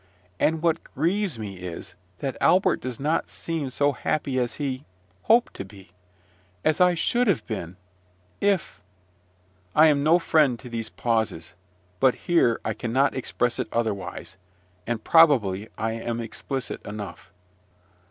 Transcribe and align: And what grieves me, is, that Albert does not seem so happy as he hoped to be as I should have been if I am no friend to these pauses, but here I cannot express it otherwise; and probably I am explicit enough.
And 0.39 0.63
what 0.63 0.83
grieves 0.83 1.37
me, 1.37 1.57
is, 1.57 1.93
that 2.21 2.35
Albert 2.41 2.81
does 2.81 2.99
not 2.99 3.29
seem 3.29 3.69
so 3.69 3.91
happy 3.91 4.39
as 4.39 4.55
he 4.55 4.83
hoped 5.25 5.53
to 5.53 5.63
be 5.63 5.91
as 6.65 6.81
I 6.81 6.95
should 6.95 7.27
have 7.27 7.45
been 7.45 7.77
if 8.39 8.81
I 9.75 9.85
am 9.89 10.01
no 10.01 10.17
friend 10.17 10.57
to 10.59 10.69
these 10.69 10.89
pauses, 10.89 11.53
but 11.99 12.15
here 12.25 12.59
I 12.65 12.73
cannot 12.73 13.13
express 13.15 13.59
it 13.59 13.67
otherwise; 13.71 14.37
and 14.87 15.03
probably 15.03 15.69
I 15.77 15.91
am 15.91 16.19
explicit 16.19 16.83
enough. 16.83 17.31